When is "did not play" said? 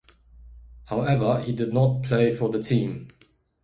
1.53-2.35